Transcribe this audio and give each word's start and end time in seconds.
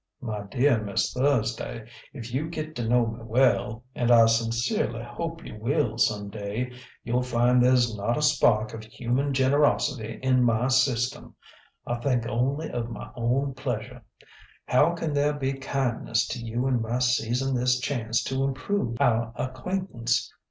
"My 0.19 0.41
dear 0.45 0.81
Miss 0.81 1.13
Thursday, 1.13 1.87
if 2.11 2.33
you 2.33 2.49
get 2.49 2.75
to 2.77 2.87
know 2.89 3.05
me 3.05 3.19
well 3.21 3.83
and 3.93 4.09
I 4.09 4.25
sincerely 4.25 5.03
hope 5.03 5.45
you 5.45 5.59
will 5.61 5.99
some 5.99 6.29
day 6.31 6.73
you'll 7.03 7.21
find 7.21 7.61
there's 7.63 7.95
not 7.95 8.17
a 8.17 8.21
spark 8.23 8.73
of 8.73 8.83
human 8.83 9.31
generosity 9.31 10.19
in 10.23 10.43
my 10.43 10.69
system. 10.69 11.35
I 11.85 11.99
think 11.99 12.25
only 12.25 12.71
of 12.71 12.89
my 12.89 13.11
own 13.15 13.53
pleasure. 13.53 14.01
How 14.65 14.95
can 14.95 15.13
there 15.13 15.33
be 15.33 15.53
kindness 15.53 16.27
to 16.29 16.39
you 16.43 16.65
in 16.65 16.81
my 16.81 16.97
seizing 16.97 17.53
this 17.53 17.79
chance 17.79 18.23
to 18.23 18.43
improve 18.43 18.99
our 18.99 19.31
acquaintance? 19.35 20.33